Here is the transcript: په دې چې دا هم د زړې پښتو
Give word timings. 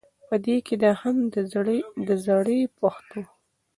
په 0.27 0.35
دې 0.45 0.55
چې 0.67 0.73
دا 0.83 0.91
هم 1.01 1.17
د 2.07 2.09
زړې 2.27 2.59
پښتو 2.79 3.21